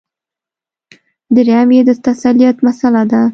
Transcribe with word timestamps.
درېیم 1.35 1.69
یې 1.75 1.81
د 1.87 1.89
تثلیث 2.05 2.57
مسله 2.67 3.01
ده. 3.11 3.21